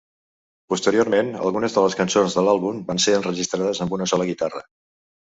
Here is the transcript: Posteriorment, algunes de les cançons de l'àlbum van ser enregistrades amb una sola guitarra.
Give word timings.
Posteriorment, 0.73 1.27
algunes 1.49 1.75
de 1.75 1.83
les 1.83 1.95
cançons 1.99 2.37
de 2.37 2.43
l'àlbum 2.47 2.79
van 2.87 3.01
ser 3.03 3.13
enregistrades 3.17 3.83
amb 3.85 3.93
una 3.99 4.09
sola 4.13 4.27
guitarra. 4.31 4.63